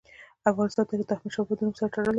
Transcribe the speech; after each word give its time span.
د 0.41 0.43
افغانستان 0.51 0.85
تاریخ 0.89 1.05
د 1.07 1.11
احمد 1.15 1.31
شاه 1.35 1.45
بابا 1.47 1.53
د 1.57 1.61
نوم 1.65 1.75
سره 1.77 1.89
تړلی 1.93 2.03
دی. 2.07 2.09